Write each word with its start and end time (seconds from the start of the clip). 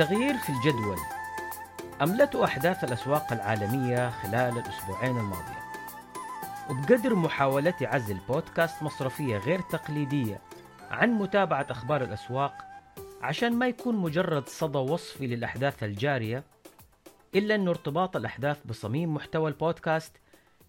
التغيير 0.00 0.34
في 0.34 0.50
الجدول. 0.50 0.98
أملته 2.02 2.44
أحداث 2.44 2.84
الأسواق 2.84 3.32
العالمية 3.32 4.10
خلال 4.10 4.58
الأسبوعين 4.58 5.18
الماضية 5.18 5.60
وبقدر 6.70 7.14
محاولتي 7.14 7.86
عزل 7.86 8.18
بودكاست 8.28 8.82
مصرفية 8.82 9.36
غير 9.36 9.60
تقليدية 9.60 10.40
عن 10.90 11.10
متابعة 11.10 11.66
أخبار 11.70 12.04
الأسواق 12.04 12.54
عشان 13.22 13.52
ما 13.52 13.68
يكون 13.68 13.96
مجرد 13.96 14.48
صدى 14.48 14.78
وصفي 14.78 15.26
للأحداث 15.26 15.82
الجارية 15.82 16.44
إلا 17.34 17.54
أن 17.54 17.68
ارتباط 17.68 18.16
الأحداث 18.16 18.66
بصميم 18.66 19.14
محتوى 19.14 19.50
البودكاست 19.50 20.16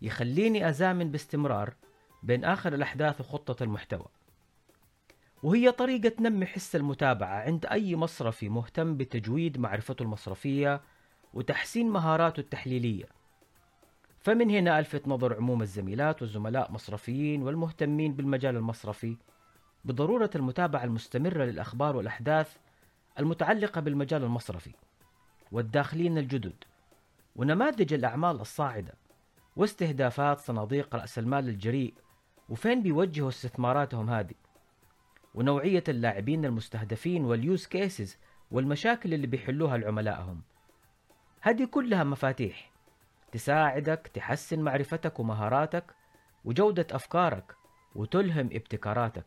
يخليني 0.02 0.70
أزامن 0.70 1.12
باستمرار 1.12 1.74
بين 2.24 2.46
آخر 2.46 2.74
الأحداث 2.74 3.22
وخطة 3.22 3.64
المحتوى. 3.64 4.08
وهي 5.44 5.72
طريقة 5.72 6.10
تنمي 6.10 6.46
حس 6.46 6.76
المتابعة 6.76 7.42
عند 7.42 7.66
أي 7.66 7.96
مصرفي 7.96 8.50
مهتم 8.50 8.98
بتجويد 8.98 9.60
معرفته 9.60 10.04
المصرفية 10.04 10.82
وتحسين 11.34 11.90
مهاراته 11.90 12.40
التحليلية. 12.40 13.06
فمن 14.20 14.50
هنا 14.50 14.80
ألفت 14.80 15.08
نظر 15.08 15.36
عموم 15.36 15.62
الزميلات 15.62 16.22
والزملاء 16.22 16.72
مصرفيين 16.72 17.44
والمهتمين 17.44 18.14
بالمجال 18.14 18.56
المصرفي 18.56 19.18
بضرورة 19.86 20.30
المتابعة 20.36 20.84
المستمرة 20.84 21.44
للأخبار 21.44 21.96
والأحداث 21.96 22.58
المتعلقة 23.20 23.82
بالمجال 23.82 24.24
المصرفي 24.24 24.72
والداخلين 25.52 26.18
الجدد 26.18 26.64
ونماذج 27.36 27.94
الأعمال 27.94 28.42
الصاعدة 28.42 28.94
واستهدافات 29.56 30.40
صناديق 30.40 30.96
رأس 30.96 31.20
المال 31.20 31.50
الجريء 31.50 31.94
وفين 32.50 32.84
بيوجهوا 32.84 33.30
استثماراتهم 33.30 34.10
هذه. 34.10 34.34
ونوعية 35.36 35.84
اللاعبين 35.90 36.46
المستهدفين 36.46 37.26
وال 37.26 37.43
use 37.43 37.68
cases 37.68 38.18
والمشاكل 38.52 39.14
اللي 39.14 39.28
بيحلوها 39.28 39.78
لعملائهم. 39.78 40.42
هذه 41.42 41.66
كلها 41.66 42.04
مفاتيح 42.04 42.72
تساعدك 43.32 44.12
تحسن 44.14 44.60
معرفتك 44.60 45.20
ومهاراتك 45.20 45.86
وجودة 46.46 46.88
أفكارك 46.92 47.56
وتلهم 47.96 48.50
ابتكاراتك. 48.54 49.26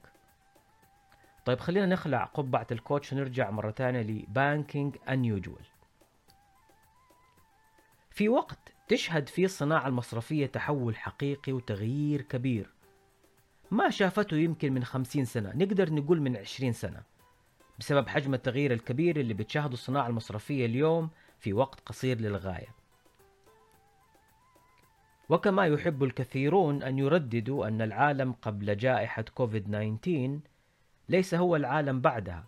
طيب 1.45 1.61
خلينا 1.61 1.87
نخلع 1.87 2.25
قبعة 2.25 2.67
ال 2.73 2.79
coach 2.79 3.13
ونرجع 3.13 3.51
مرة 3.51 3.71
ثانية 3.71 4.03
ل 4.03 4.14
Banking 4.14 4.97
Unusual. 4.97 5.65
في 8.11 8.29
وقت 8.29 8.73
تشهد 8.89 9.29
فيه 9.29 9.45
الصناعة 9.45 9.87
المصرفية 9.89 10.47
تحول 10.47 10.97
حقيقي 10.97 11.53
وتغيير 11.53 12.23
كبير. 12.23 12.71
ما 13.75 13.91
شافته 13.91 14.37
يمكن 14.37 14.73
من 14.73 14.85
خمسين 14.85 15.25
سنة 15.25 15.53
نقدر 15.55 15.93
نقول 15.93 16.21
من 16.21 16.37
عشرين 16.37 16.73
سنة. 16.73 17.03
بسبب 17.79 18.09
حجم 18.09 18.35
التغيير 18.35 18.73
الكبير 18.73 19.21
اللي 19.21 19.35
بتشاهده 19.35 19.73
الصناعة 19.73 20.07
المصرفية 20.07 20.67
اليوم 20.67 21.11
في 21.39 21.53
وقت 21.53 21.81
قصير 21.81 22.21
للغاية. 22.21 22.69
وكما 25.29 25.67
يحب 25.67 26.05
الكثيرون 26.05 26.83
أن 26.83 26.99
يرددوا 26.99 27.69
أن 27.69 27.83
العالم 27.83 28.33
قبل 28.33 28.77
جائحة 28.77 29.25
كوفيد 29.35 29.65
19 30.01 30.39
ليس 31.09 31.35
هو 31.35 31.57
العالم 31.57 32.01
بعدها 32.01 32.45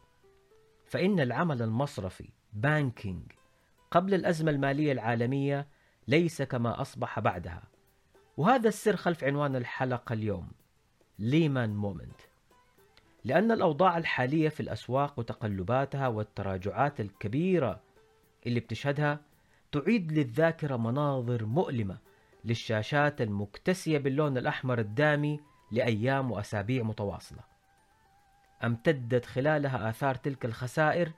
فإن 0.85 1.21
العمل 1.21 1.63
المصرفي 1.63 2.29
بانكينج 2.53 3.33
قبل 3.91 4.15
الأزمة 4.15 4.51
المالية 4.51 4.93
العالمية 4.93 5.67
ليس 6.09 6.43
كما 6.43 6.81
أصبح 6.81 7.21
بعدها. 7.21 7.63
وهذا 8.37 8.69
السر 8.69 8.97
خلف 8.97 9.25
عنوان 9.25 9.57
الحلقة 9.57 10.13
اليوم. 10.13 10.49
ليمان 11.19 11.77
مومنت 11.77 12.21
لأن 13.25 13.53
الأوضاع 13.53 13.99
الحالية 13.99 14.49
في 14.49 14.61
الأسواق 14.61 15.19
وتقلباتها 15.19 16.09
والتراجعات 16.09 17.01
الكبيرة 17.01 17.81
اللي 18.47 18.61
بتشهدها 18.61 19.21
تعيد 19.73 20.13
للذاكرة 20.13 20.77
مناظر 20.77 21.45
مؤلمة 21.45 21.99
للشاشات 22.45 23.21
المكتسية 23.21 23.99
باللون 23.99 24.39
الأحمر 24.39 24.79
الدامي 24.79 25.41
لأيام 25.73 26.31
وأسابيع 26.31 26.83
متواصلة. 26.83 27.41
امتدت 28.65 29.25
خلالها 29.27 29.91
آثار 29.91 30.15
تلك 30.15 30.45
الخسائر 30.45 31.13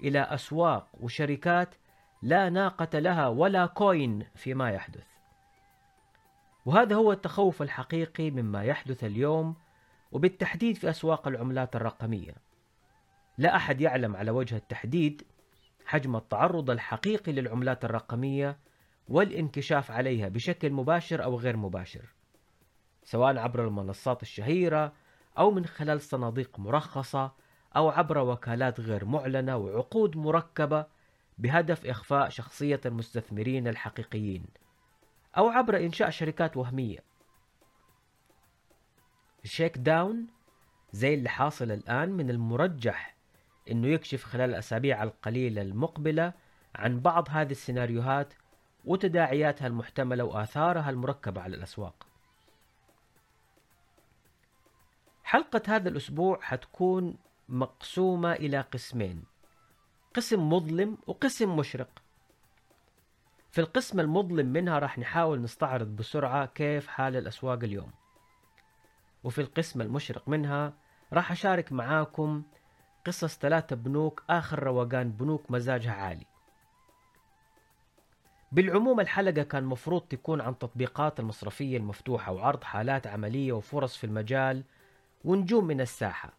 إلى 0.00 0.20
أسواق 0.20 0.88
وشركات 1.00 1.74
لا 2.22 2.50
ناقة 2.50 2.98
لها 2.98 3.28
ولا 3.28 3.66
كوين 3.66 4.26
فيما 4.34 4.70
يحدث. 4.70 5.13
وهذا 6.64 6.96
هو 6.96 7.12
التخوف 7.12 7.62
الحقيقي 7.62 8.30
مما 8.30 8.64
يحدث 8.64 9.04
اليوم 9.04 9.54
وبالتحديد 10.12 10.76
في 10.76 10.90
أسواق 10.90 11.28
العملات 11.28 11.76
الرقمية. 11.76 12.34
لا 13.38 13.56
أحد 13.56 13.80
يعلم 13.80 14.16
على 14.16 14.30
وجه 14.30 14.56
التحديد 14.56 15.22
حجم 15.86 16.16
التعرض 16.16 16.70
الحقيقي 16.70 17.32
للعملات 17.32 17.84
الرقمية 17.84 18.58
والانكشاف 19.08 19.90
عليها 19.90 20.28
بشكل 20.28 20.72
مباشر 20.72 21.24
أو 21.24 21.36
غير 21.38 21.56
مباشر 21.56 22.14
سواء 23.04 23.38
عبر 23.38 23.64
المنصات 23.66 24.22
الشهيرة 24.22 24.92
أو 25.38 25.50
من 25.50 25.64
خلال 25.64 26.00
صناديق 26.00 26.58
مرخصة 26.58 27.32
أو 27.76 27.88
عبر 27.88 28.18
وكالات 28.18 28.80
غير 28.80 29.04
معلنة 29.04 29.56
وعقود 29.56 30.16
مركبة 30.16 30.86
بهدف 31.38 31.86
إخفاء 31.86 32.28
شخصية 32.28 32.80
المستثمرين 32.86 33.68
الحقيقيين. 33.68 34.44
أو 35.38 35.48
عبر 35.48 35.76
إنشاء 35.76 36.10
شركات 36.10 36.56
وهمية. 36.56 36.98
الشيك 39.44 39.78
داون 39.78 40.26
زي 40.92 41.14
اللي 41.14 41.28
حاصل 41.28 41.70
الآن 41.70 42.12
من 42.12 42.30
المرجح 42.30 43.16
أنه 43.70 43.88
يكشف 43.88 44.24
خلال 44.24 44.50
الأسابيع 44.50 45.02
القليلة 45.02 45.62
المقبلة 45.62 46.32
عن 46.74 47.00
بعض 47.00 47.28
هذه 47.30 47.50
السيناريوهات 47.50 48.34
وتداعياتها 48.84 49.66
المحتملة 49.66 50.24
وآثارها 50.24 50.90
المركبة 50.90 51.40
على 51.40 51.56
الأسواق. 51.56 52.06
حلقة 55.24 55.62
هذا 55.68 55.88
الأسبوع 55.88 56.40
حتكون 56.40 57.16
مقسومة 57.48 58.32
إلى 58.32 58.60
قسمين 58.60 59.24
قسم 60.14 60.48
مظلم 60.48 60.98
وقسم 61.06 61.56
مشرق. 61.56 62.03
في 63.54 63.60
القسم 63.60 64.00
المظلم 64.00 64.46
منها 64.46 64.78
راح 64.78 64.98
نحاول 64.98 65.42
نستعرض 65.42 65.86
بسرعة 65.86 66.46
كيف 66.46 66.86
حال 66.86 67.16
الأسواق 67.16 67.64
اليوم. 67.64 67.90
وفي 69.24 69.40
القسم 69.40 69.80
المشرق 69.80 70.28
منها 70.28 70.72
راح 71.12 71.32
أشارك 71.32 71.72
معاكم 71.72 72.42
قصص 73.06 73.38
ثلاثة 73.38 73.76
بنوك 73.76 74.22
آخر 74.30 74.62
روقان 74.62 75.10
بنوك 75.10 75.50
مزاجها 75.50 75.92
عالي. 75.92 76.26
بالعموم 78.52 79.00
الحلقة 79.00 79.42
كان 79.42 79.64
مفروض 79.64 80.02
تكون 80.02 80.40
عن 80.40 80.58
تطبيقات 80.58 81.20
المصرفية 81.20 81.76
المفتوحة 81.76 82.32
وعرض 82.32 82.64
حالات 82.64 83.06
عملية 83.06 83.52
وفرص 83.52 83.96
في 83.96 84.04
المجال 84.04 84.64
ونجوم 85.24 85.64
من 85.64 85.80
الساحة. 85.80 86.32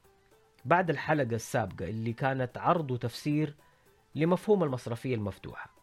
بعد 0.66 0.90
الحلقة 0.90 1.36
السابقة 1.36 1.86
اللي 1.86 2.14
كانت 2.14 2.58
عرض 2.58 2.92
وتفسير 2.92 3.56
لمفهوم 4.16 4.64
المصرفية 4.64 5.16
المفتوحة. 5.16 5.75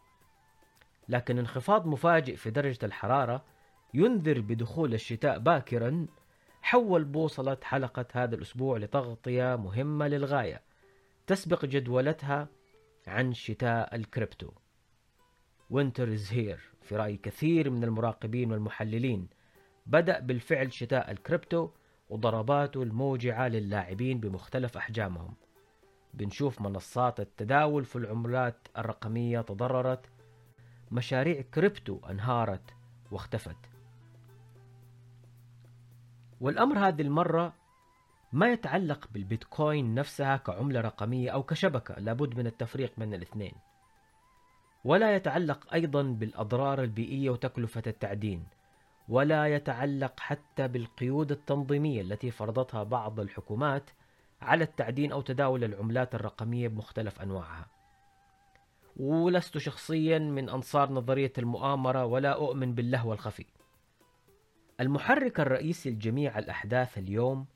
لكن 1.09 1.39
انخفاض 1.39 1.87
مفاجئ 1.87 2.37
في 2.37 2.51
درجة 2.51 2.79
الحرارة 2.83 3.45
ينذر 3.95 4.41
بدخول 4.41 4.95
الشتاء 4.95 5.39
باكرا. 5.39 6.07
حول 6.63 7.05
بوصلة 7.05 7.57
حلقة 7.63 8.07
هذا 8.13 8.35
الأسبوع 8.35 8.79
لتغطية 8.79 9.57
مهمة 9.57 10.09
للغاية. 10.09 10.63
تسبق 11.27 11.65
جدولتها 11.65 12.49
عن 13.07 13.33
شتاء 13.33 13.97
ال 13.97 14.03
crypto. 14.04 14.51
Winter 15.71 16.13
is 16.13 16.33
here 16.33 16.61
في 16.83 16.97
رأي 16.97 17.17
كثير 17.17 17.71
من 17.71 17.85
المراقبين 17.85 18.53
والمحللين 18.53 19.29
بدأ 19.87 20.21
بالفعل 20.21 20.73
شتاء 20.73 21.11
الكريبتو 21.11 21.71
وضرباته 22.09 22.83
الموجعة 22.83 23.49
للاعبين 23.49 24.21
بمختلف 24.21 24.77
أحجامهم. 24.77 25.35
بنشوف 26.15 26.61
منصات 26.61 27.21
التداول 27.21 27.85
في 27.85 27.97
العملات 27.97 28.69
الرقمية 28.79 29.41
تضررت 29.41 30.07
مشاريع 30.93 31.43
كريبتو 31.55 31.99
انهارت 32.11 32.75
واختفت. 33.11 33.57
والأمر 36.41 36.79
هذه 36.79 37.03
المرة 37.03 37.53
ما 38.33 38.53
يتعلق 38.53 39.09
بالبيتكوين 39.13 39.95
نفسها 39.95 40.37
كعملة 40.37 40.81
رقمية 40.81 41.31
أو 41.31 41.43
كشبكة 41.43 41.95
لابد 41.95 42.39
من 42.39 42.47
التفريق 42.47 42.93
بين 42.99 43.15
الاثنين. 43.15 43.53
ولا 44.85 45.17
يتعلق 45.17 45.75
أيضا 45.75 46.03
بالأضرار 46.03 46.83
البيئية 46.83 47.31
وتكلفة 47.31 47.83
التعدين 47.87 48.45
ولا 49.09 49.47
يتعلق 49.47 50.21
حتى 50.21 50.69
بالقيود 50.69 51.31
التنظيمية 51.31 52.01
التي 52.01 52.31
فرضتها 52.31 52.83
بعض 52.83 53.21
الحكومات 53.21 53.91
على 54.43 54.65
التعدين 54.65 55.13
أو 55.13 55.21
تداول 55.21 55.65
العملات 55.65 56.15
الرقمية 56.15 56.69
بمختلف 56.69 57.23
أنواعها. 57.23 57.67
ولست 58.97 59.59
شخصيا 59.59 60.19
من 60.19 60.49
أنصار 60.49 60.93
نظرية 60.93 61.33
المؤامرة 61.39 62.05
ولا 62.05 62.33
أؤمن 62.33 62.75
باللهو 62.75 63.13
الخفي. 63.13 63.47
المحرك 64.81 65.41
الرئيسي 65.41 65.91
لجميع 65.91 66.39
الأحداث 66.39 66.99
اليوم 66.99 67.47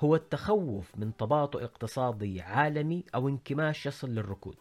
هو 0.00 0.14
التخوف 0.14 0.96
من 0.96 1.16
تباطؤ 1.16 1.62
اقتصادي 1.64 2.42
عالمي 2.42 3.04
أو 3.14 3.28
انكماش 3.28 3.86
يصل 3.86 4.10
للركود. 4.10 4.56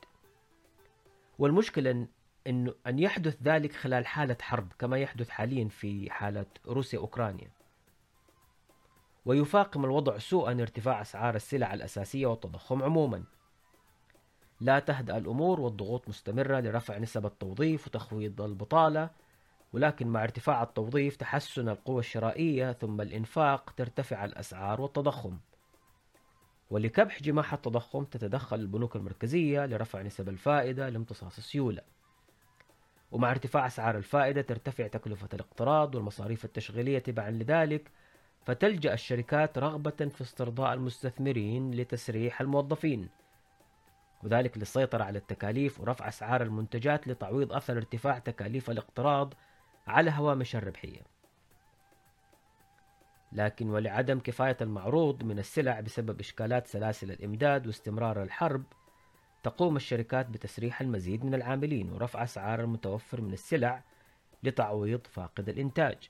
والمشكلة 1.39 2.07
أنه 2.47 2.73
أن 2.87 2.99
يحدث 2.99 3.37
ذلك 3.43 3.73
خلال 3.73 4.07
حالة 4.07 4.37
حرب 4.41 4.73
كما 4.79 4.97
يحدث 4.97 5.29
حاليا 5.29 5.67
في 5.67 6.11
حالة 6.11 6.45
روسيا 6.67 6.99
أوكرانيا. 6.99 7.51
ويفاقم 9.25 9.85
الوضع 9.85 10.17
سوءا 10.17 10.51
ارتفاع 10.51 11.01
أسعار 11.01 11.35
السلع 11.35 11.73
الأساسية 11.73 12.27
والتضخم 12.27 12.83
عموما. 12.83 13.23
لا 14.61 14.79
تهدأ 14.79 15.17
الأمور 15.17 15.61
والضغوط 15.61 16.09
مستمرة 16.09 16.59
لرفع 16.59 16.97
نسب 16.97 17.25
التوظيف 17.25 17.87
وتخفيض 17.87 18.41
البطالة 18.41 19.09
ولكن 19.73 20.07
مع 20.07 20.23
ارتفاع 20.23 20.63
التوظيف 20.63 21.15
تحسن 21.15 21.69
القوى 21.69 21.99
الشرائية 21.99 22.71
ثم 22.71 23.01
الإنفاق 23.01 23.73
ترتفع 23.77 24.25
الأسعار 24.25 24.81
والتضخم. 24.81 25.37
ولكبح 26.69 27.21
جماح 27.21 27.53
التضخم 27.53 28.03
تتدخل 28.03 28.59
البنوك 28.59 28.95
المركزية 28.95 29.65
لرفع 29.65 30.01
نسب 30.01 30.29
الفائدة 30.29 30.89
لامتصاص 30.89 31.37
السيولة. 31.37 31.81
ومع 33.11 33.31
ارتفاع 33.31 33.67
أسعار 33.67 33.97
الفائدة 33.97 34.41
ترتفع 34.41 34.87
تكلفة 34.87 35.29
الاقتراض 35.33 35.95
والمصاريف 35.95 36.45
التشغيلية 36.45 36.99
تبعا 36.99 37.31
لذلك 37.31 37.91
فتلجأ 38.45 38.93
الشركات 38.93 39.57
رغبة 39.57 40.09
في 40.09 40.21
استرضاء 40.21 40.73
المستثمرين 40.73 41.71
لتسريح 41.71 42.41
الموظفين. 42.41 43.09
وذلك 44.25 44.57
للسيطرة 44.57 45.03
على 45.03 45.17
التكاليف 45.17 45.81
ورفع 45.81 46.07
أسعار 46.07 46.41
المنتجات 46.41 47.07
لتعويض 47.07 47.53
أثر 47.53 47.77
ارتفاع 47.77 48.19
تكاليف 48.19 48.69
الاقتراض 48.69 49.33
على 49.87 50.11
هوامش 50.11 50.55
الربحية. 50.55 51.01
لكن 53.31 53.69
ولعدم 53.69 54.19
كفاية 54.19 54.57
المعروض 54.61 55.23
من 55.23 55.39
السلع 55.39 55.79
بسبب 55.79 56.19
إشكالات 56.19 56.67
سلاسل 56.67 57.11
الإمداد 57.11 57.67
واستمرار 57.67 58.23
الحرب 58.23 58.63
تقوم 59.43 59.75
الشركات 59.75 60.29
بتسريح 60.29 60.81
المزيد 60.81 61.25
من 61.25 61.33
العاملين 61.33 61.91
ورفع 61.91 62.23
أسعار 62.23 62.61
المتوفر 62.61 63.21
من 63.21 63.33
السلع 63.33 63.83
لتعويض 64.43 65.07
فاقد 65.07 65.49
الإنتاج. 65.49 66.09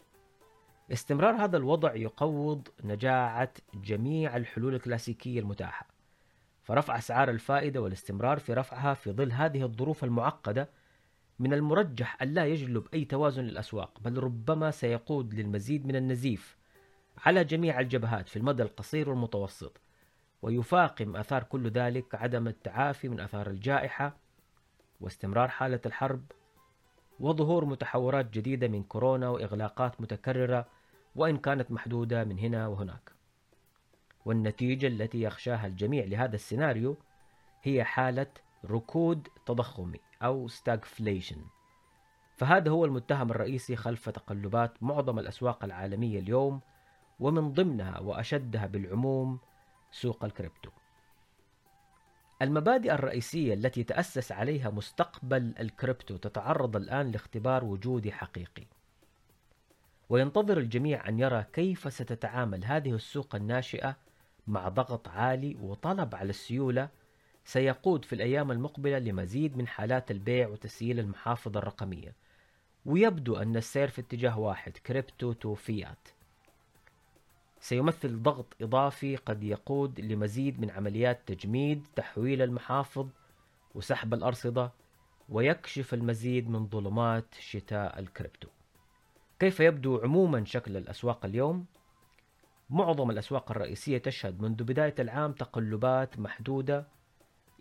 استمرار 0.92 1.36
هذا 1.36 1.58
الوضع 1.58 1.96
يقوض 1.96 2.68
نجاعة 2.84 3.54
جميع 3.74 4.38
الحلول 4.38 4.76
الكلاسيكية 4.76 5.40
المتاحة. 5.40 5.95
فرفع 6.66 6.98
أسعار 6.98 7.30
الفائدة 7.30 7.82
والاستمرار 7.82 8.40
في 8.40 8.54
رفعها 8.54 8.94
في 8.94 9.12
ظل 9.12 9.32
هذه 9.32 9.64
الظروف 9.64 10.04
المعقدة 10.04 10.70
من 11.40 11.54
المرجح 11.54 12.22
أن 12.22 12.34
لا 12.34 12.46
يجلب 12.46 12.88
أي 12.94 13.06
توازن 13.06 13.44
للأسواق 13.44 14.00
بل 14.00 14.18
ربما 14.18 14.72
سيقود 14.72 15.34
للمزيد 15.34 15.86
من 15.86 15.96
النزيف 15.96 16.58
على 17.26 17.44
جميع 17.44 17.80
الجبهات 17.80 18.30
في 18.30 18.38
المدى 18.38 18.64
القصير 18.64 19.10
والمتوسط 19.10 19.82
ويفاقم 20.42 21.16
آثار 21.16 21.44
كل 21.44 21.70
ذلك 21.70 22.16
عدم 22.16 22.48
التعافي 22.48 23.10
من 23.10 23.20
آثار 23.20 23.48
الجائحة 23.48 24.18
واستمرار 25.02 25.48
حالة 25.48 25.82
الحرب 25.86 26.24
وظهور 27.20 27.66
متحورات 27.66 28.30
جديدة 28.30 28.68
من 28.68 28.84
كورونا 28.84 29.30
وإغلاقات 29.30 30.02
متكررة 30.02 30.68
وإن 31.16 31.38
كانت 31.38 31.72
محدودة 31.72 32.24
من 32.24 32.40
هنا 32.40 32.68
وهناك. 32.68 33.15
والنتيجة 34.26 34.88
التي 34.88 35.22
يخشاها 35.22 35.68
الجميع 35.68 36.06
لهذا 36.06 36.36
السيناريو 36.36 36.98
هي 37.64 37.84
حالة 37.84 38.28
ركود 38.66 39.28
تضخمي 39.46 40.00
أو 40.22 40.48
stagflation. 40.48 41.38
فهذا 42.36 42.72
هو 42.72 42.86
المتهم 42.86 43.32
الرئيسي 43.32 43.76
خلف 43.76 44.10
تقلبات 44.10 44.84
معظم 44.84 45.20
الأسواق 45.20 45.64
العالمية 45.64 46.20
اليوم 46.20 46.62
ومن 47.20 47.54
ضمنها 47.54 48.00
وأشدها 48.00 48.66
بالعموم 48.68 49.40
سوق 49.92 50.26
الكريبتو. 50.26 50.70
المبادئ 52.42 52.94
الرئيسية 52.94 53.54
التي 53.54 53.84
تأسس 53.84 54.32
عليها 54.32 54.70
مستقبل 54.70 55.56
الكريبتو 55.60 56.18
تتعرض 56.18 56.76
الآن 56.76 57.12
لاختبار 57.12 57.64
وجودي 57.64 58.12
حقيقي. 58.12 58.68
وينتظر 60.10 60.58
الجميع 60.58 61.10
أن 61.10 61.20
يرى 61.20 61.46
كيف 61.54 61.94
ستتعامل 61.94 62.66
هذه 62.66 62.96
السوق 62.96 63.36
الناشئة 63.36 63.96
مع 64.48 64.70
ضغط 64.70 65.08
عالي 65.08 65.58
وطلب 65.62 66.16
على 66.16 66.30
السيولة 66.30 66.90
سيقود 67.46 68.06
في 68.06 68.14
الأيام 68.14 68.52
المقبلة 68.52 69.00
لمزيد 69.00 69.58
من 69.58 69.68
حالات 69.68 70.12
البيع 70.12 70.48
وتسييل 70.48 71.00
المحافظ 71.00 71.58
الرقمية. 71.58 72.14
ويبدو 72.86 73.36
أن 73.36 73.58
السير 73.58 73.88
في 73.88 74.02
اتجاه 74.02 74.40
واحد 74.40 74.78
crypto 74.78 75.34
to 75.34 75.54
fiat 75.54 76.08
سيمثل 77.60 78.22
ضغط 78.22 78.46
إضافي 78.62 79.16
قد 79.16 79.44
يقود 79.44 80.00
لمزيد 80.00 80.60
من 80.60 80.70
عمليات 80.70 81.22
تجميد 81.26 81.86
تحويل 81.96 82.42
المحافظ 82.42 83.08
وسحب 83.76 84.14
الأرصدة 84.14 84.72
ويكشف 85.30 85.94
المزيد 85.94 86.50
من 86.50 86.68
ظلمات 86.68 87.26
شتاء 87.40 88.00
الكريبتو. 88.00 88.48
كيف 89.40 89.60
يبدو 89.60 89.98
عموما 89.98 90.46
شكل 90.46 90.78
الأسواق 90.78 91.26
اليوم؟ 91.26 91.66
معظم 92.70 93.10
الأسواق 93.10 93.52
الرئيسية 93.52 93.98
تشهد 93.98 94.42
منذ 94.42 94.64
بداية 94.64 94.96
العام 95.00 95.32
تقلبات 95.32 96.20
محدودة 96.20 96.88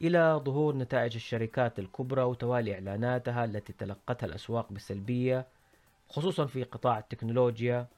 إلى 0.03 0.41
ظهور 0.45 0.77
نتائج 0.77 1.15
الشركات 1.15 1.79
الكبرى 1.79 2.23
وتوالي 2.23 2.75
إعلاناتها 2.75 3.45
التي 3.45 3.73
تلقتها 3.73 4.27
الأسواق 4.27 4.73
بسلبية 4.73 5.47
خصوصا 6.09 6.47
في 6.47 6.63
قطاع 6.63 6.99
التكنولوجيا 6.99 7.89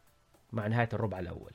مع 0.52 0.66
نهاية 0.66 0.88
الربع 0.92 1.18
الأول. 1.18 1.52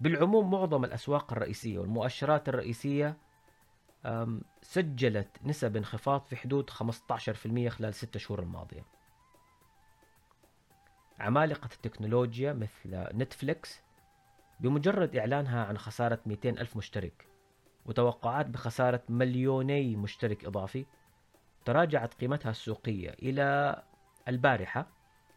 بالعموم 0.00 0.50
معظم 0.50 0.84
الأسواق 0.84 1.32
الرئيسية 1.32 1.78
والمؤشرات 1.78 2.48
الرئيسية 2.48 3.16
سجلت 4.62 5.28
نسب 5.44 5.76
انخفاض 5.76 6.24
في 6.24 6.36
حدود 6.36 6.70
15% 6.70 7.68
خلال 7.68 7.94
6 7.94 8.18
شهور 8.18 8.40
الماضية. 8.40 8.84
عمالقة 11.18 11.68
التكنولوجيا 11.74 12.52
مثل 12.52 12.90
نتفليكس 13.18 13.85
بمجرد 14.60 15.16
إعلانها 15.16 15.64
عن 15.64 15.78
خسارة 15.78 16.20
200 16.26 16.48
ألف 16.48 16.76
مشترك 16.76 17.28
وتوقعات 17.86 18.46
بخسارة 18.46 19.02
مليوني 19.08 19.96
مشترك 19.96 20.44
إضافي 20.44 20.86
تراجعت 21.64 22.14
قيمتها 22.14 22.50
السوقية 22.50 23.10
إلى 23.10 23.82
البارحة 24.28 24.86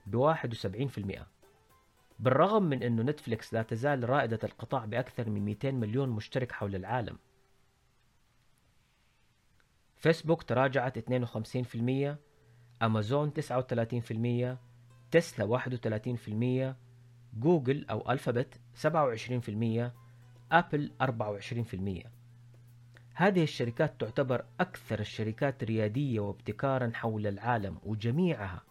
ب 0.05 0.33
71% 0.33 1.23
بالرغم 2.19 2.63
من 2.63 2.83
أنه 2.83 3.03
نتفليكس 3.03 3.53
لا 3.53 3.61
تزال 3.61 4.09
رائدة 4.09 4.39
القطاع 4.43 4.85
بأكثر 4.85 5.29
من 5.29 5.45
200 5.45 5.71
مليون 5.71 6.09
مشترك 6.09 6.51
حول 6.51 6.75
العالم. 6.75 7.17
فيسبوك 9.95 10.43
تراجعت 10.43 10.97
52% 10.99 12.17
أمازون 12.81 13.31
39% 13.31 14.57
تسلا 15.11 15.59
31% 16.75 16.88
جوجل 17.33 17.85
أو 17.89 18.11
ألفابت 18.11 18.59
27% 18.83 19.91
أبل 20.51 20.91
24% 21.03 22.07
هذه 23.13 23.43
الشركات 23.43 24.01
تعتبر 24.01 24.45
أكثر 24.59 24.99
الشركات 24.99 25.63
ريادية 25.63 26.19
وابتكارا 26.19 26.91
حول 26.93 27.27
العالم 27.27 27.77
وجميعها 27.83 28.63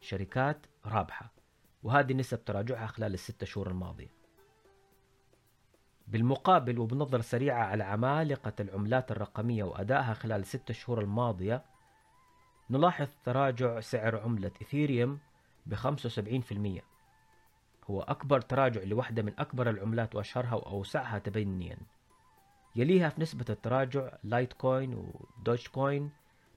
شركات 0.00 0.66
رابحة 0.86 1.32
وهذه 1.82 2.12
نسب 2.12 2.44
تراجعها 2.44 2.86
خلال 2.86 3.14
الستة 3.14 3.46
شهور 3.46 3.70
الماضية. 3.70 4.08
بالمقابل 6.08 6.78
وبنظرة 6.78 7.20
سريعة 7.20 7.64
على 7.64 7.84
عمالقة 7.84 8.52
العملات 8.60 9.10
الرقمية 9.10 9.64
وأدائها 9.64 10.14
خلال 10.14 10.40
الستة 10.40 10.74
شهور 10.74 11.00
الماضية 11.00 11.64
نلاحظ 12.70 13.08
تراجع 13.24 13.80
سعر 13.80 14.20
عملة 14.20 14.52
إثيريوم 14.62 15.18
ب 15.66 15.74
75% 15.74 16.82
هو 17.90 18.00
أكبر 18.00 18.40
تراجع 18.40 18.82
لوحدة 18.82 19.22
من 19.22 19.32
أكبر 19.38 19.70
العملات 19.70 20.14
وأشهرها 20.14 20.54
وأوسعها 20.54 21.18
تبنيا. 21.18 21.78
يليها 22.76 23.08
في 23.08 23.20
نسبة 23.20 23.44
التراجع 23.50 24.12
لايت 24.24 24.52
كوين 24.52 24.94
ودوج 24.94 25.66
كوين 25.68 26.10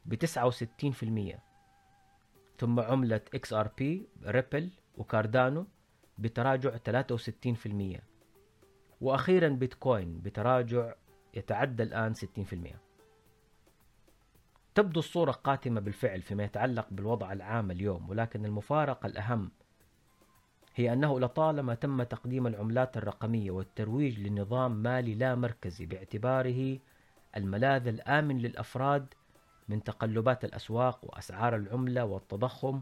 ب 0.06 0.16
69% 0.16 1.40
ثم 2.60 2.80
عملة 2.80 3.22
XRP 3.36 3.84
ريبل 4.26 4.70
وكاردانو 4.98 5.66
بتراجع 6.18 6.78
63% 6.78 8.02
وأخيرا 9.02 9.50
بيتكوين 9.50 10.22
بتراجع 10.22 10.94
يتعدى 11.34 11.84
الآن 11.84 12.14
60% 12.16 12.20
تبدو 14.76 15.00
الصورة 15.00 15.32
قاتمة 15.32 15.82
بالفعل 15.82 16.22
فيما 16.22 16.44
يتعلق 16.44 16.88
بالوضع 16.92 17.32
العام 17.32 17.72
اليوم 17.72 18.10
ولكن 18.10 18.46
المفارقة 18.46 19.08
الأهم 19.08 19.52
هي 20.76 20.94
أنه 20.94 21.20
لطالما 21.20 21.76
تم 21.76 22.04
تقديم 22.04 22.48
العملات 22.48 22.98
الرقمية 22.98 23.52
والترويج 23.52 24.20
لنظام 24.20 24.72
مالي 24.72 25.16
لا 25.16 25.36
مركزي 25.36 25.86
باعتباره 25.86 26.80
الملاذ 27.38 27.88
الآمن 27.88 28.38
للأفراد 28.38 29.14
من 29.70 29.84
تقلبات 29.84 30.46
الأسواق 30.46 31.00
وأسعار 31.04 31.56
العملة 31.56 32.06
والتضخم 32.06 32.82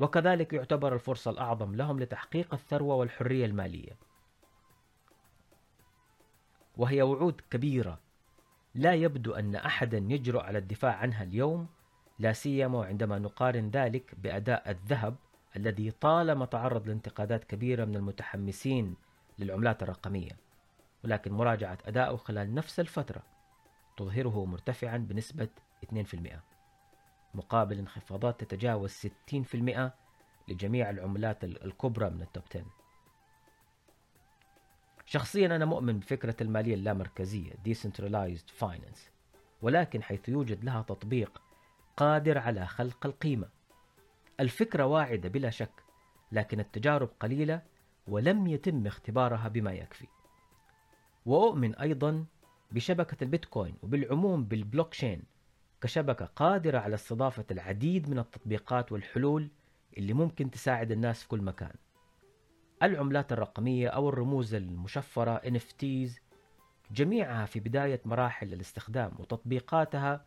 وكذلك 0.00 0.52
يعتبر 0.52 0.94
الفرصة 0.94 1.30
الأعظم 1.30 1.74
لهم 1.74 2.00
لتحقيق 2.00 2.54
الثروة 2.54 2.94
والحرية 2.94 3.46
المالية. 3.46 3.96
وهي 6.76 7.02
وعود 7.02 7.40
كبيرة. 7.50 7.98
لا 8.74 8.94
يبدو 8.94 9.32
أن 9.32 9.54
أحدا 9.54 9.98
يجرؤ 9.98 10.40
على 10.40 10.58
الدفاع 10.58 10.96
عنها 10.96 11.22
اليوم 11.22 11.66
لا 12.18 12.32
سيما 12.32 12.78
وعندما 12.78 13.18
نقارن 13.18 13.70
ذلك 13.70 14.14
بأداء 14.18 14.70
الذهب 14.70 15.16
الذي 15.56 15.90
طالما 15.90 16.44
تعرض 16.44 16.88
لانتقادات 16.88 17.44
كبيرة 17.44 17.84
من 17.84 17.96
المتحمسين 17.96 18.96
للعملات 19.38 19.82
الرقمية 19.82 20.32
ولكن 21.04 21.32
مراجعة 21.32 21.78
أدائه 21.84 22.16
خلال 22.16 22.54
نفس 22.54 22.80
الفترة 22.80 23.22
تظهره 23.96 24.44
مرتفعا 24.44 24.96
بنسبة 24.96 25.48
2% 25.84 26.16
مقابل 27.34 27.78
انخفاضات 27.78 28.40
تتجاوز 28.40 29.06
60% 29.32 29.90
لجميع 30.48 30.90
العملات 30.90 31.44
الكبرى 31.44 32.10
من 32.10 32.22
التوب 32.22 32.44
10 32.50 32.64
شخصيا 35.06 35.46
أنا 35.46 35.64
مؤمن 35.64 35.98
بفكرة 35.98 36.36
المالية 36.40 36.74
اللامركزية 36.74 37.52
Decentralized 37.52 38.64
Finance 38.64 39.00
ولكن 39.62 40.02
حيث 40.02 40.28
يوجد 40.28 40.64
لها 40.64 40.82
تطبيق 40.82 41.42
قادر 41.96 42.38
على 42.38 42.66
خلق 42.66 43.06
القيمة. 43.06 43.48
الفكرة 44.40 44.86
واعدة 44.86 45.28
بلا 45.28 45.50
شك 45.50 45.82
لكن 46.32 46.60
التجارب 46.60 47.10
قليلة 47.20 47.62
ولم 48.08 48.46
يتم 48.46 48.86
اختبارها 48.86 49.48
بما 49.48 49.72
يكفي. 49.72 50.06
وأؤمن 51.26 51.74
أيضا 51.74 52.24
بشبكة 52.72 53.24
البيتكوين 53.24 53.74
وبالعموم 53.82 54.44
بالبلوكشين 54.44 55.22
كشبكة 55.80 56.24
قادرة 56.24 56.78
على 56.78 56.94
استضافة 56.94 57.44
العديد 57.50 58.10
من 58.10 58.18
التطبيقات 58.18 58.92
والحلول 58.92 59.50
اللي 59.98 60.12
ممكن 60.12 60.50
تساعد 60.50 60.90
الناس 60.90 61.22
في 61.22 61.28
كل 61.28 61.42
مكان. 61.42 61.74
العملات 62.82 63.32
الرقمية 63.32 63.88
أو 63.88 64.08
الرموز 64.08 64.54
المشفرة 64.54 65.38
NFTs 65.38 66.10
جميعها 66.90 67.46
في 67.46 67.60
بداية 67.60 68.00
مراحل 68.04 68.52
الاستخدام 68.52 69.12
وتطبيقاتها 69.18 70.24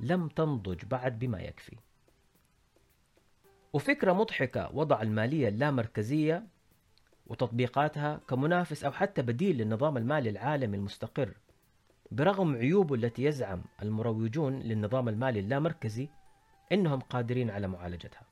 لم 0.00 0.28
تنضج 0.28 0.84
بعد 0.84 1.18
بما 1.18 1.40
يكفي. 1.40 1.76
وفكرة 3.72 4.12
مضحكة 4.12 4.70
وضع 4.74 5.02
المالية 5.02 5.48
اللامركزية 5.48 6.46
وتطبيقاتها 7.26 8.20
كمنافس 8.28 8.84
أو 8.84 8.92
حتى 8.92 9.22
بديل 9.22 9.56
للنظام 9.58 9.96
المالي 9.96 10.30
العالمي 10.30 10.76
المستقر 10.76 11.34
برغم 12.10 12.56
عيوبه 12.56 12.94
التي 12.94 13.24
يزعم 13.24 13.62
المروجون 13.82 14.58
للنظام 14.58 15.08
المالي 15.08 15.40
اللامركزي 15.40 16.08
إنهم 16.72 17.00
قادرين 17.00 17.50
على 17.50 17.68
معالجتها. 17.68 18.22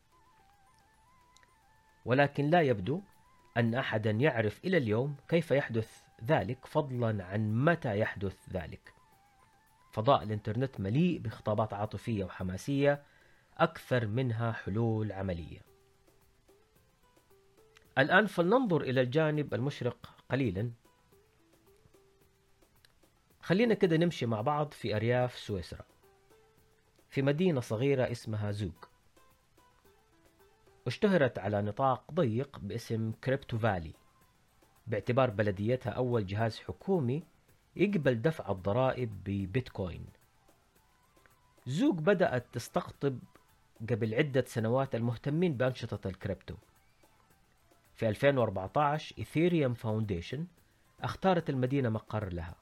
ولكن 2.05 2.51
لا 2.51 2.61
يبدو 2.61 3.01
أن 3.57 3.75
احدا 3.75 4.11
يعرف 4.11 4.65
إلى 4.65 4.77
اليوم 4.77 5.17
كيف 5.29 5.51
يحدث 5.51 6.03
ذلك 6.25 6.67
فضلا 6.67 7.25
عن 7.25 7.65
متى 7.65 7.99
يحدث 7.99 8.37
ذلك. 8.53 8.93
فضاء 9.93 10.23
الإنترنت 10.23 10.81
مليء 10.81 11.19
بخطابات 11.19 11.73
عاطفية 11.75 12.25
وحماسية 12.25 13.03
أكثر 13.59 14.07
منها 14.07 14.53
حلول 14.53 15.13
عملية. 15.13 15.61
الآن 17.99 18.27
فلننظر 18.27 18.81
إلى 18.81 19.01
الجانب 19.01 19.55
المشرق 19.55 20.15
قليلا. 20.31 20.71
خلينا 23.41 23.75
كده 23.75 23.97
نمشي 23.97 24.27
مع 24.27 24.41
بعض 24.41 24.73
في 24.73 24.97
أرياف 24.97 25.39
سويسرا 25.39 25.85
في 27.11 27.23
مدينة 27.23 27.61
صغيرة 27.61 28.11
اسمها 28.11 28.51
زوك 28.51 28.89
اشتهرت 30.87 31.39
على 31.39 31.63
نطاق 31.63 32.11
ضيق 32.13 32.59
باسم 32.59 33.13
Crypto 33.13 33.59
Valley 33.59 33.93
باعتبار 34.87 35.31
بلديتها 35.31 35.91
أول 35.91 36.27
جهاز 36.27 36.59
حكومي 36.59 37.23
يقبل 37.77 38.23
دفع 38.23 38.51
الضرائب 38.51 39.11
ببيتكوين. 39.25 40.07
زوك 41.67 41.95
بدأت 41.95 42.47
تستقطب 42.53 43.19
قبل 43.81 44.15
عدة 44.15 44.45
سنوات 44.47 44.95
المهتمين 44.95 45.57
بأنشطة 45.57 46.09
الكريبتو. 46.09 46.55
في 47.95 48.09
2014 48.09 49.15
Ethereum 49.19 49.75
Foundation 49.75 50.47
أختارت 51.01 51.51
المدينة 51.51 51.89
مقر 51.89 52.33
لها 52.33 52.55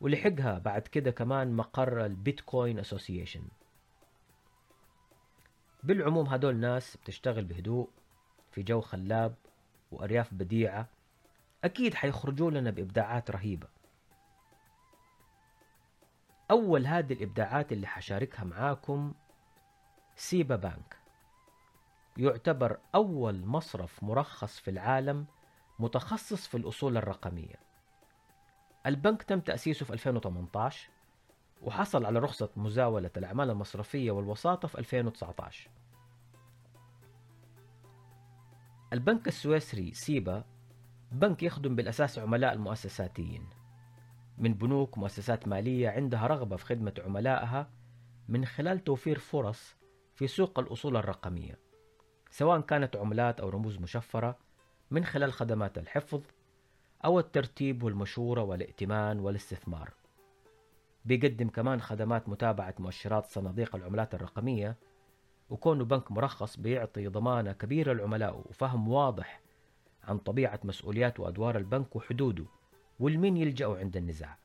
ولحقها 0.00 0.58
بعد 0.58 0.82
كده 0.82 1.10
كمان 1.10 1.52
مقر 1.52 2.06
ال 2.06 2.15
Bitcoin 2.15 2.78
Association 2.78 3.42
بالعموم 5.82 6.26
هدول 6.26 6.56
ناس 6.56 6.96
بتشتغل 6.96 7.44
بهدوء 7.44 7.90
في 8.52 8.62
جو 8.62 8.80
خلاب 8.80 9.34
وأرياف 9.90 10.34
بديعة 10.34 10.88
أكيد 11.64 11.94
حيخرجوا 11.94 12.50
لنا 12.50 12.70
بإبداعات 12.70 13.30
رهيبة. 13.30 13.66
أول 16.50 16.86
هذه 16.86 17.12
الإبداعات 17.12 17.72
اللي 17.72 17.86
حشاركها 17.86 18.44
معاكم 18.44 19.14
SEBA 20.16 20.56
Bank. 20.56 20.96
يعتبر 22.16 22.78
أول 22.94 23.46
مصرف 23.46 24.02
مرخص 24.02 24.58
في 24.60 24.70
العالم 24.70 25.26
متخصص 25.78 26.46
في 26.46 26.56
الأصول 26.56 26.96
الرقمية. 26.96 27.56
البنك 28.86 29.22
تم 29.22 29.40
تأسيسه 29.40 29.86
في 29.86 29.92
2018 29.92 30.88
وحصل 31.62 32.04
على 32.04 32.18
رخصة 32.18 32.50
مزاولة 32.56 33.10
الأعمال 33.16 33.50
المصرفية 33.50 34.10
والوساطة 34.10 34.68
في 34.68 34.78
2019 34.78 35.70
البنك 38.92 39.28
السويسري 39.28 39.94
سيبا 39.94 40.44
بنك 41.12 41.42
يخدم 41.42 41.76
بالأساس 41.76 42.18
عملاء 42.18 42.52
المؤسساتيين. 42.52 43.48
من 44.38 44.54
بنوك 44.54 44.98
مؤسسات 44.98 45.48
مالية 45.48 45.88
عندها 45.88 46.26
رغبة 46.26 46.56
في 46.56 46.64
خدمة 46.64 46.94
عملائها 47.04 47.70
من 48.28 48.44
خلال 48.44 48.84
توفير 48.84 49.18
فرص 49.18 49.76
في 50.14 50.26
سوق 50.26 50.58
الأصول 50.58 50.96
الرقمية 50.96 51.58
سواء 52.30 52.60
كانت 52.60 52.96
عملات 52.96 53.40
أو 53.40 53.48
رموز 53.48 53.78
مشفرة 53.78 54.38
من 54.90 55.04
خلال 55.04 55.32
خدمات 55.32 55.78
الحفظ 55.78 56.22
أو 57.04 57.18
الترتيب 57.18 57.82
والمشورة 57.82 58.42
والائتمان 58.42 59.20
والاستثمار. 59.20 59.94
بيقدم 61.04 61.48
كمان 61.48 61.80
خدمات 61.80 62.28
متابعة 62.28 62.74
مؤشرات 62.78 63.26
صناديق 63.26 63.76
العملات 63.76 64.14
الرقمية 64.14 64.76
وكونه 65.50 65.84
بنك 65.84 66.12
مرخص 66.12 66.56
بيعطي 66.56 67.06
ضمانة 67.06 67.52
كبيرة 67.52 67.92
لعملائه 67.92 68.44
وفهم 68.50 68.88
واضح 68.88 69.40
عن 70.04 70.18
طبيعة 70.18 70.60
مسؤوليات 70.64 71.20
وأدوار 71.20 71.56
البنك 71.56 71.96
وحدوده 71.96 72.44
والمين 73.00 73.36
يلجأوا 73.36 73.78
عند 73.78 73.96
النزاع. 73.96 74.43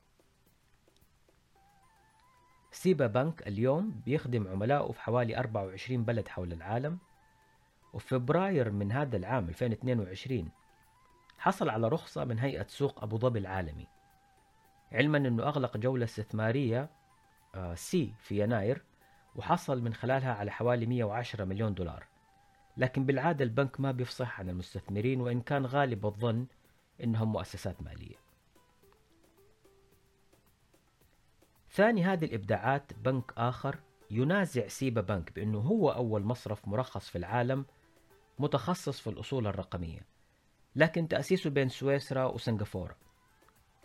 سيبا 2.70 3.06
بنك 3.06 3.48
اليوم 3.48 4.02
بيخدم 4.06 4.48
عملائه 4.48 4.92
في 4.92 5.00
حوالي 5.00 5.38
24 5.38 6.04
بلد 6.04 6.28
حول 6.28 6.52
العالم. 6.52 6.98
وفي 7.92 8.08
فبراير 8.08 8.70
من 8.70 8.92
هذا 8.92 9.16
العام 9.16 9.48
2022 9.48 10.50
حصل 11.38 11.68
على 11.68 11.88
رخصة 11.88 12.24
من 12.24 12.38
هيئة 12.38 12.66
سوق 12.68 13.02
أبو 13.02 13.18
ظبي 13.18 13.38
العالمي 13.38 13.86
علما 14.92 15.18
أنه 15.18 15.42
أغلق 15.42 15.76
جولة 15.76 16.04
استثمارية 16.04 16.90
آه، 17.54 17.74
سي 17.74 18.14
في 18.18 18.42
يناير 18.42 18.82
وحصل 19.36 19.82
من 19.82 19.94
خلالها 19.94 20.34
على 20.34 20.50
حوالي 20.50 20.86
110 20.86 21.44
مليون 21.44 21.74
دولار. 21.74 22.06
لكن 22.76 23.06
بالعادة 23.06 23.44
البنك 23.44 23.80
ما 23.80 23.92
بيفصح 23.92 24.40
عن 24.40 24.48
المستثمرين 24.48 25.20
وإن 25.20 25.40
كان 25.40 25.66
غالب 25.66 26.06
الظن 26.06 26.46
إنهم 27.04 27.32
مؤسسات 27.32 27.82
مالية. 27.82 28.16
ثاني 31.72 32.04
هذه 32.04 32.24
الإبداعات 32.24 32.92
بنك 32.92 33.32
آخر 33.36 33.78
ينازع 34.10 34.68
SEBA 34.68 35.00
Bank 35.00 35.32
بأنه 35.34 35.58
هو 35.58 35.90
أول 35.90 36.22
مصرف 36.22 36.68
مرخص 36.68 37.08
في 37.08 37.18
العالم 37.18 37.64
متخصص 38.38 39.00
في 39.00 39.10
الأصول 39.10 39.46
الرقمية. 39.46 40.06
لكن 40.76 41.08
تأسيسه 41.08 41.50
بين 41.50 41.68
سويسرا 41.68 42.24
وسنغافورة. 42.24 42.96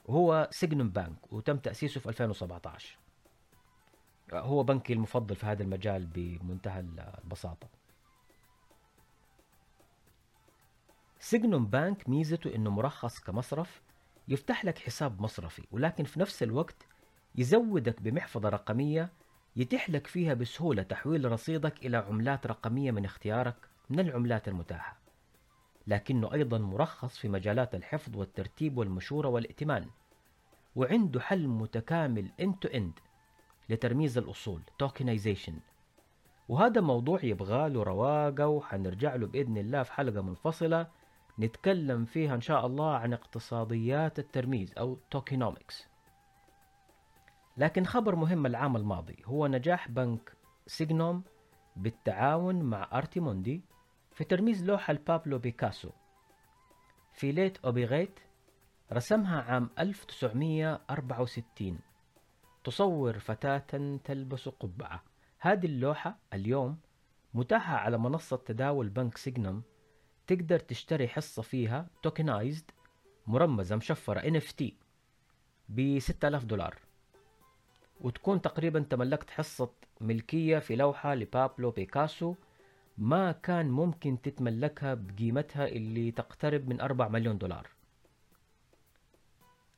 وهو 0.05 0.47
Sygnum 0.51 0.89
Bank 0.89 1.33
وتم 1.33 1.57
تأسيسه 1.57 1.99
في 1.99 2.09
2017 2.09 2.97
هو 4.33 4.63
بنكي 4.63 4.93
المفضل 4.93 5.35
في 5.35 5.45
هذا 5.45 5.63
المجال 5.63 6.05
بمنتهى 6.05 6.79
البساطة. 6.79 7.67
Sygnum 11.19 11.65
Bank 11.65 12.09
ميزته 12.09 12.55
إنه 12.55 12.69
مرخص 12.69 13.19
كمصرف 13.19 13.81
يفتح 14.27 14.65
لك 14.65 14.77
حساب 14.77 15.21
مصرفي 15.21 15.63
ولكن 15.71 16.03
في 16.03 16.19
نفس 16.19 16.43
الوقت 16.43 16.87
يزودك 17.37 18.01
بمحفظة 18.01 18.49
رقمية 18.49 19.09
يتيح 19.55 19.89
لك 19.89 20.07
فيها 20.07 20.33
بسهولة 20.33 20.83
تحويل 20.83 21.31
رصيدك 21.31 21.85
إلى 21.85 21.97
عملات 21.97 22.47
رقمية 22.47 22.91
من 22.91 23.05
اختيارك 23.05 23.55
من 23.89 23.99
العملات 23.99 24.47
المتاحة. 24.47 24.97
لكنه 25.87 26.33
أيضا 26.33 26.57
مرخص 26.57 27.17
في 27.17 27.29
مجالات 27.29 27.75
الحفظ 27.75 28.17
والترتيب 28.17 28.77
والمشورة 28.77 29.27
والائتمان. 29.27 29.85
وعنده 30.75 31.19
حل 31.19 31.47
متكامل 31.47 32.31
end 32.41 32.67
to 32.67 32.71
end 32.71 33.01
لترميز 33.69 34.17
الأصول 34.17 34.61
tokenization. 34.83 35.53
وهذا 36.49 36.81
موضوع 36.81 37.19
يبغى 37.23 37.69
له 37.69 37.83
رواقة 37.83 38.47
وحنرجع 38.47 39.15
له 39.15 39.27
بإذن 39.27 39.57
الله 39.57 39.83
في 39.83 39.93
حلقة 39.93 40.21
منفصلة 40.21 40.87
نتكلم 41.39 42.05
فيها 42.05 42.35
إن 42.35 42.41
شاء 42.41 42.65
الله 42.65 42.95
عن 42.95 43.13
اقتصاديات 43.13 44.19
الترميز 44.19 44.73
أو 44.77 44.97
tokenomics. 45.15 45.94
لكن 47.57 47.85
خبر 47.85 48.15
مهم 48.15 48.45
العام 48.45 48.75
الماضي 48.75 49.23
هو 49.25 49.47
نجاح 49.47 49.89
بنك 49.89 50.33
سيجنوم 50.67 51.23
بالتعاون 51.75 52.63
مع 52.63 52.89
أرتيموندي 52.93 53.61
في 54.11 54.23
ترميز 54.23 54.63
لوحة 54.63 54.93
لبابلو 54.93 55.37
بيكاسو. 55.37 55.89
Fillette 57.13 57.31
au 57.31 57.57
béret 57.57 58.19
رسمها 58.93 59.41
عام 59.41 59.69
1964 59.79 61.79
تصور 62.63 63.19
فتاة 63.19 63.97
تلبس 64.03 64.49
قبعة. 64.49 65.03
هذه 65.39 65.65
اللوحة 65.65 66.17
اليوم 66.33 66.79
متاحة 67.33 67.75
على 67.75 67.97
منصة 67.97 68.37
تداول 68.37 68.89
بنك 68.89 69.17
سيجنوم. 69.17 69.63
تقدر 70.27 70.59
تشتري 70.59 71.07
حصة 71.07 71.41
فيها 71.41 71.87
tokenized 72.03 72.71
مرمزة 73.27 73.75
مشفرة 73.75 74.39
NFT 74.39 74.63
ب 75.69 75.99
6000 75.99 76.45
دولار. 76.45 76.84
وتكون 78.01 78.41
تقريبا 78.41 78.79
تملكت 78.79 79.29
حصة 79.29 79.69
ملكية 80.01 80.59
في 80.59 80.75
لوحة 80.75 81.15
لبابلو 81.15 81.71
بيكاسو 81.71 82.35
ما 82.97 83.31
كان 83.31 83.71
ممكن 83.71 84.21
تتملكها 84.21 84.93
بقيمتها 84.93 85.67
اللي 85.67 86.11
تقترب 86.11 86.67
من 86.67 86.81
4 86.81 87.07
مليون 87.07 87.37
دولار. 87.37 87.67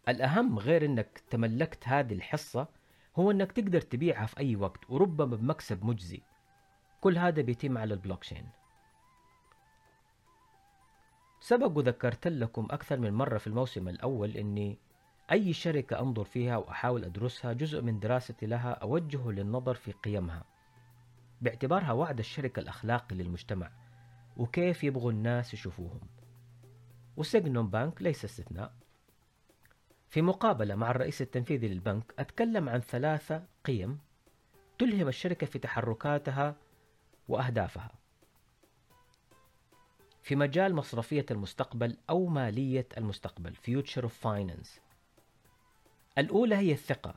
الأهم 0.09 0.59
غير 0.59 0.85
أنك 0.85 1.21
تملكت 1.29 1.87
هذه 1.87 2.13
الحصة 2.13 2.67
هو 3.15 3.31
أنك 3.31 3.51
تقدر 3.51 3.81
تبيعها 3.81 4.25
في 4.25 4.39
أي 4.39 4.55
وقت 4.55 4.89
وربما 4.89 5.35
بمكسب 5.35 5.85
مجزي. 5.85 6.21
كل 7.01 7.17
هذا 7.17 7.41
بيتم 7.41 7.77
على 7.77 7.93
البلوكشين. 7.93 8.49
سبق 11.39 11.77
وذكرت 11.77 12.27
لكم 12.27 12.67
أكثر 12.71 12.99
من 12.99 13.13
مرة 13.13 13.37
في 13.37 13.47
الموسم 13.47 13.87
الأول 13.87 14.37
أني 14.37 14.77
أي 15.31 15.53
شركة 15.53 15.99
أنظر 15.99 16.23
فيها 16.23 16.57
وأحاول 16.57 17.03
أدرسها 17.03 17.53
جزء 17.53 17.81
من 17.81 17.99
دراستي 17.99 18.45
لها 18.45 18.71
أوجهه 18.71 19.31
للنظر 19.31 19.73
في 19.73 19.91
قيمها. 19.91 20.43
باعتبارها 21.41 21.91
وعد 21.91 22.19
الشركة 22.19 22.59
الأخلاقي 22.59 23.15
للمجتمع 23.15 23.71
وكيف 24.37 24.83
يبغوا 24.83 25.11
الناس 25.11 25.53
يشوفوهم. 25.53 25.99
وسيجنوم 27.17 27.69
بانك 27.69 28.01
ليس 28.01 28.25
استثناء. 28.25 28.73
في 30.09 30.21
مقابلة 30.21 30.75
مع 30.75 30.91
الرئيس 30.91 31.21
التنفيذي 31.21 31.67
للبنك 31.67 32.13
أتكلم 32.19 32.69
عن 32.69 32.79
ثلاثة 32.79 33.43
قيم 33.65 33.99
تلهم 34.79 35.07
الشركة 35.07 35.47
في 35.47 35.59
تحركاتها 35.59 36.55
وأهدافها. 37.27 37.91
في 40.23 40.35
مجال 40.35 40.75
مصرفية 40.75 41.25
المستقبل 41.31 41.97
أو 42.09 42.25
مالية 42.25 42.87
المستقبل 42.97 43.55
Future 43.55 44.03
of 44.03 44.11
Finance. 44.23 44.86
الأولى 46.17 46.55
هي 46.55 46.71
الثقة 46.71 47.15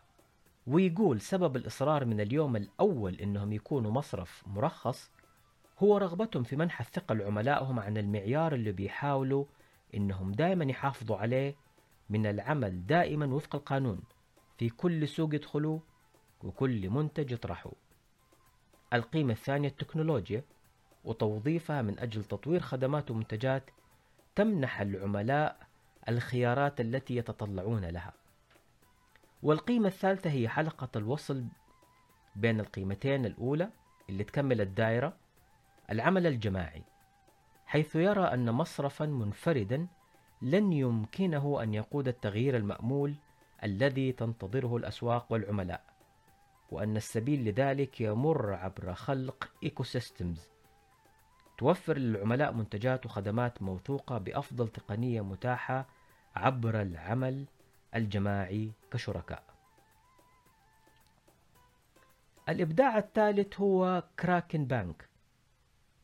ويقول 0.67 1.21
سبب 1.21 1.57
الإصرار 1.57 2.05
من 2.05 2.21
اليوم 2.21 2.57
الأول 2.57 3.15
إنهم 3.15 3.53
يكونوا 3.53 3.91
مصرف 3.91 4.43
مرخص 4.47 5.11
هو 5.79 5.97
رغبتهم 5.97 6.43
في 6.43 6.57
منح 6.57 6.81
الثقة 6.81 7.15
لعملائهم 7.15 7.81
عن 7.81 7.97
المعيار 7.97 8.55
اللي 8.55 8.73
بيحاولوا 8.73 9.45
إنهم 9.95 10.33
دائما 10.33 10.65
يحافظوا 10.65 11.17
عليه 11.17 11.57
من 12.11 12.27
العمل 12.27 12.87
دائما 12.87 13.27
وفق 13.27 13.55
القانون 13.55 14.03
في 14.59 14.69
كل 14.69 15.09
سوق 15.09 15.35
يدخلوا 15.35 15.79
وكل 16.45 16.91
منتج 16.91 17.33
يطرحوا. 17.33 17.73
القيمة 18.93 19.33
الثانية 19.33 19.69
التكنولوجيا 19.69 20.45
وتوظيفها 21.05 21.83
من 21.83 21.99
أجل 21.99 22.25
تطوير 22.25 22.61
خدمات 22.61 23.11
ومنتجات 23.11 23.71
تمنح 24.35 24.81
العملاء 24.81 25.67
الخيارات 26.09 26.81
التي 26.81 27.17
يتطلعون 27.17 27.85
لها. 27.85 28.20
والقيمة 29.43 29.89
الثالثة 29.89 30.31
هي 30.31 30.49
حلقة 30.49 30.89
الوصل 30.97 31.45
بين 32.37 32.61
القيمتين 32.61 33.27
الأولى 33.27 33.71
اللي 34.09 34.25
تكمل 34.25 34.61
الدائرة 34.61 35.17
العمل 35.91 36.27
الجماعي 36.27 36.83
حيث 37.67 37.97
يرى 37.97 38.25
أن 38.25 38.51
مصرفا 38.51 39.07
منفردا 39.07 39.87
لن 40.43 40.73
يمكنه 40.73 41.63
أن 41.63 41.75
يقود 41.75 42.09
التغيير 42.09 42.57
المأمول 42.57 43.15
الذي 43.65 44.13
تنتظره 44.13 44.77
الأسواق 44.77 45.33
والعملاء 45.33 45.83
وأن 46.71 46.97
السبيل 46.97 47.45
لذلك 47.45 48.01
يمر 48.01 48.55
عبر 48.55 48.95
خلق 48.95 49.53
ecosystems 49.63 50.49
توفر 51.59 51.99
للعملاء 51.99 52.53
منتجات 52.53 53.07
وخدمات 53.07 53.63
موثوقة 53.63 54.19
بأفضل 54.19 54.69
تقنية 54.69 55.21
متاحة 55.21 55.87
عبر 56.37 56.83
العمل 56.83 57.47
الجماعي 57.95 58.73
كشركاء. 58.91 59.43
الإبداع 62.49 62.99
الثالث 62.99 63.61
هو 63.61 64.05
Kraken 64.21 64.65
Bank 64.65 65.09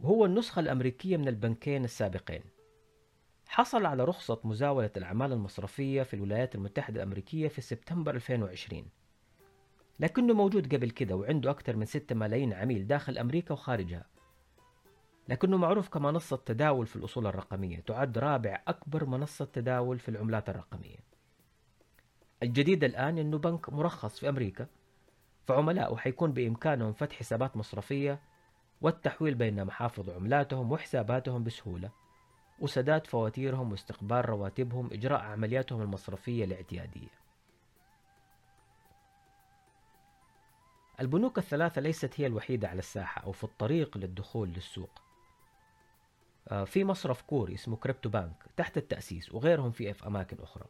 وهو 0.01 0.25
النسخة 0.25 0.61
الأمريكية 0.61 1.17
من 1.17 1.29
البنكين 1.29 1.85
السابقين. 1.85 2.43
حصل 3.49 3.87
على 3.87 4.05
رخصة 4.05 4.41
مزاولة 4.45 4.91
الأعمال 4.97 5.33
المصرفية 5.33 6.03
في 6.03 6.15
الولايات 6.15 6.55
المتحدة 6.55 6.97
الأمريكية 7.03 7.49
في 7.49 7.61
سبتمبر 7.61 8.15
2020 8.15 8.85
لكنه 10.01 10.35
موجود 10.35 10.75
قبل 10.75 10.91
كده 10.91 11.17
وعنده 11.17 11.51
أكثر 11.51 11.77
من 11.77 11.85
6 11.87 12.15
ملايين 12.15 12.53
عميل 12.53 12.87
داخل 12.87 13.19
أمريكا 13.19 13.53
وخارجها 13.53 14.05
لكنه 15.29 15.57
معروف 15.57 15.89
كمنصة 15.89 16.37
تداول 16.37 16.87
في 16.87 16.97
الأصول 16.97 17.27
الرقمية 17.27 17.81
تعد 17.81 18.19
رابع 18.19 18.63
أكبر 18.69 19.05
منصة 19.05 19.45
تداول 19.45 19.99
في 19.99 20.09
العملات 20.09 20.49
الرقمية 20.49 20.99
الجديد 22.43 22.85
الآن 22.85 23.19
أنه 23.19 23.39
بنك 23.39 23.73
مرخص 23.73 24.19
في 24.19 24.29
أمريكا 24.29 24.67
فعملائه 25.47 25.97
حيكون 25.97 26.33
بإمكانهم 26.33 26.93
فتح 26.93 27.17
حسابات 27.17 27.57
مصرفية 27.57 28.21
والتحويل 28.81 29.35
بين 29.35 29.65
محافظ 29.65 30.11
عملاتهم 30.11 30.73
وحساباتهم 30.73 31.45
بسهولة 31.45 31.91
وسداد 32.61 33.07
فواتيرهم 33.07 33.71
واستقبال 33.71 34.29
رواتبهم 34.29 34.93
إجراء 34.93 35.21
عملياتهم 35.21 35.83
المصرفية 35.83 36.45
الاعتيادية. 36.45 37.09
البنوك 41.01 41.39
الثلاثة 41.39 41.81
ليست 41.81 42.21
هي 42.21 42.27
الوحيدة 42.27 42.69
على 42.69 42.79
الساحة 42.79 43.23
أو 43.23 43.33
في 43.33 43.45
الطريق 43.45 43.99
للدخول 43.99 44.49
للسوق. 44.49 45.03
آه، 46.49 46.65
في 46.65 46.85
مصرف 46.85 47.23
كوري 47.23 47.55
اسمه 47.55 47.77
Crypto 47.77 48.09
Bank 48.09 48.47
تحت 48.57 48.77
التأسيس 48.77 49.35
وغيرهم 49.35 49.71
في 49.71 50.07
أماكن 50.07 50.37
أخرى. 50.43 50.67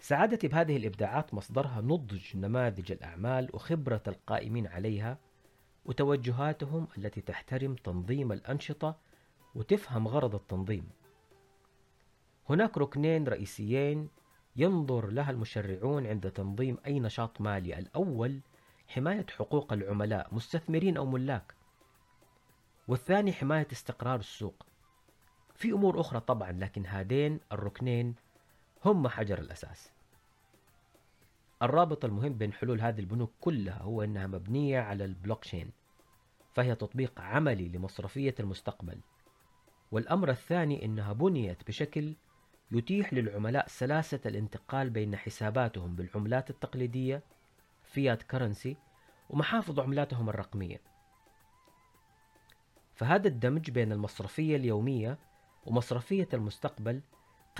سعادتي 0.00 0.48
بهذه 0.48 0.76
الإبداعات 0.76 1.34
مصدرها 1.34 1.80
نضج 1.80 2.36
نماذج 2.36 2.92
الأعمال 2.92 3.48
وخبرة 3.52 4.02
القائمين 4.08 4.66
عليها 4.66 5.18
وتوجهاتهم 5.84 6.88
التي 6.98 7.20
تحترم 7.20 7.74
تنظيم 7.74 8.32
الأنشطة 8.32 8.96
وتفهم 9.54 10.08
غرض 10.08 10.34
التنظيم. 10.34 10.90
هناك 12.48 12.78
ركنين 12.78 13.28
رئيسيين 13.28 14.08
ينظر 14.56 15.06
لها 15.06 15.30
المشرعون 15.30 16.06
عند 16.06 16.30
تنظيم 16.30 16.78
أي 16.86 17.00
نشاط 17.00 17.40
مالي. 17.40 17.78
الأول 17.78 18.40
حماية 18.88 19.26
حقوق 19.38 19.72
العملاء 19.72 20.34
مستثمرين 20.34 20.96
أو 20.96 21.06
ملاك. 21.06 21.54
والثاني 22.88 23.32
حماية 23.32 23.68
استقرار 23.72 24.18
السوق. 24.18 24.66
في 25.54 25.72
أمور 25.72 26.00
أخرى 26.00 26.20
طبعا 26.20 26.52
لكن 26.52 26.86
هذين 26.86 27.40
الركنين 27.52 28.14
هم 28.84 29.08
حجر 29.08 29.38
الأساس. 29.38 29.90
الرابط 31.62 32.04
المهم 32.04 32.34
بين 32.34 32.52
حلول 32.52 32.80
هذه 32.80 33.00
البنوك 33.00 33.32
كلها 33.40 33.82
هو 33.82 34.02
أنها 34.02 34.26
مبنية 34.26 34.80
على 34.80 35.04
البلوكشين 35.04 35.70
فهي 36.52 36.74
تطبيق 36.74 37.20
عملي 37.20 37.68
لمصرفية 37.68 38.34
المستقبل. 38.40 39.00
والأمر 39.92 40.30
الثاني 40.30 40.84
أنها 40.84 41.12
بنيت 41.12 41.66
بشكل 41.66 42.14
يتيح 42.72 43.12
للعملاء 43.14 43.68
سلاسة 43.68 44.20
الانتقال 44.26 44.90
بين 44.90 45.16
حساباتهم 45.16 45.96
بالعملات 45.96 46.50
التقليدية 46.50 47.22
fiat 47.84 48.22
currency 48.22 48.76
ومحافظ 49.30 49.80
عملاتهم 49.80 50.28
الرقمية. 50.28 50.80
فهذا 52.94 53.28
الدمج 53.28 53.70
بين 53.70 53.92
المصرفية 53.92 54.56
اليومية 54.56 55.18
ومصرفية 55.66 56.28
المستقبل 56.34 57.00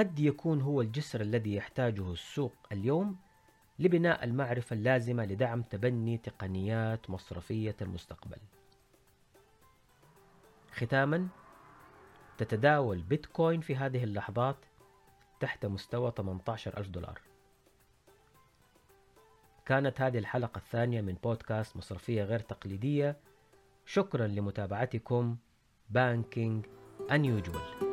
قد 0.01 0.19
يكون 0.19 0.61
هو 0.61 0.81
الجسر 0.81 1.21
الذي 1.21 1.55
يحتاجه 1.55 2.13
السوق 2.13 2.55
اليوم 2.73 3.17
لبناء 3.79 4.25
المعرفة 4.25 4.75
اللازمة 4.75 5.25
لدعم 5.25 5.63
تبني 5.63 6.19
تقنيات 6.19 7.11
مصرفية 7.11 7.77
المستقبل. 7.83 8.37
ختاما 10.73 11.29
تتداول 12.39 13.03
بيتكوين 13.03 13.61
في 13.61 13.77
هذه 13.77 14.05
اللحظات 14.05 14.57
تحت 15.41 15.67
مستوى 15.67 16.13
18 16.17 16.79
ألف 16.79 16.89
دولار. 16.89 17.21
كانت 19.67 20.01
هذه 20.01 20.19
الحلقة 20.19 20.59
الثانية 20.59 21.01
من 21.01 21.15
بودكاست 21.23 21.77
مصرفية 21.77 22.25
غير 22.25 22.41
تقليدية. 22.41 23.17
شكرا 23.87 24.27
لمتابعتكم 24.27 25.37
بانكينج 25.91 26.67
Unusual. 27.09 27.90